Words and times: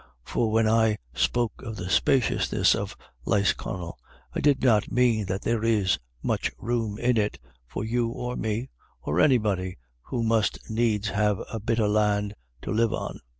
For 0.23 0.51
when 0.51 0.67
I 0.67 0.97
spoke 1.13 1.61
of 1.61 1.75
the 1.75 1.87
spaciousness 1.87 2.73
of 2.73 2.97
Lisconnel 3.23 3.99
I 4.33 4.39
did 4.39 4.63
not 4.63 4.91
mean 4.91 5.27
that 5.27 5.43
there 5.43 5.63
is 5.63 5.99
much 6.23 6.51
room 6.57 6.97
in 6.97 7.17
it 7.17 7.37
for 7.67 7.83
you 7.85 8.07
or 8.07 8.35
me, 8.35 8.71
or 9.03 9.19
anybody 9.19 9.77
who 10.01 10.23
must 10.23 10.71
needs 10.71 11.09
have" 11.09 11.37
a 11.53 11.59
bit 11.59 11.77
of 11.79 11.95
Ian'" 11.95 12.33
to 12.63 12.71
live 12.71 12.93
on. 12.95 13.19